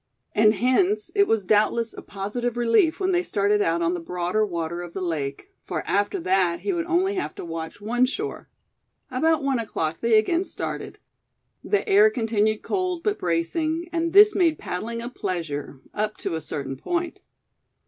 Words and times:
And 0.33 0.55
hence, 0.55 1.11
it 1.13 1.27
was 1.27 1.45
doubtless 1.45 1.93
a 1.93 2.01
positive 2.01 2.57
relief 2.57 2.99
when 2.99 3.11
they 3.11 3.21
started 3.21 3.61
out 3.61 3.83
on 3.83 3.93
the 3.93 3.99
broader 3.99 4.43
water 4.43 4.81
of 4.81 4.93
the 4.93 4.99
lake; 5.01 5.51
for 5.63 5.83
after 5.85 6.19
that 6.21 6.61
he 6.61 6.73
would 6.73 6.87
only 6.87 7.13
have 7.13 7.35
to 7.35 7.45
watch 7.45 7.79
one 7.79 8.07
shore. 8.07 8.49
About 9.11 9.43
one 9.43 9.59
o'clock 9.59 9.99
they 10.01 10.17
again 10.17 10.43
started. 10.43 10.97
The 11.63 11.87
air 11.87 12.09
continued 12.09 12.63
cold, 12.63 13.03
but 13.03 13.19
bracing, 13.19 13.89
and 13.93 14.11
this 14.11 14.33
made 14.33 14.57
paddling 14.57 15.03
a 15.03 15.07
pleasure, 15.09 15.79
up 15.93 16.17
to 16.17 16.33
a 16.33 16.41
certain 16.41 16.77
point. 16.77 17.21